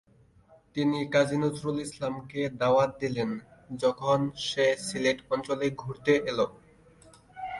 তিনি 0.75 0.99
কাজী 1.13 1.37
নজরুল 1.37 1.77
ইসলামকে 1.79 2.41
দাওয়াত 2.61 2.91
দিলেন 3.01 3.29
যখন 3.79 4.19
সে 4.47 4.65
সিলেট 4.87 5.19
অঞ্চল 5.33 5.59
ঘুরতে 5.81 6.13
এলো। 6.31 6.45